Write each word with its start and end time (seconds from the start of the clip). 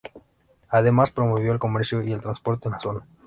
Además 0.69 1.11
promovió 1.11 1.53
el 1.53 1.59
comercio 1.59 2.01
y 2.01 2.11
el 2.11 2.21
transporte 2.21 2.67
en 2.67 2.71
la 2.71 2.79
zona. 2.79 3.05